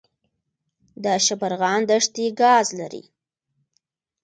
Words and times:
د 1.03 1.05
شبرغان 1.25 1.81
دښتې 1.89 2.25
ګاز 2.41 2.67
لري 2.79 3.03